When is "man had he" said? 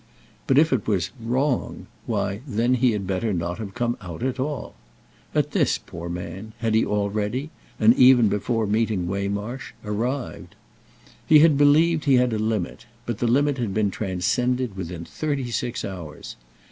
6.09-6.83